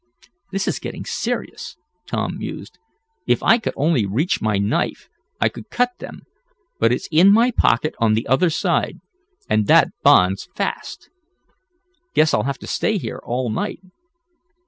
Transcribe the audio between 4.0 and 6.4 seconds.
reach my knife I could cut them,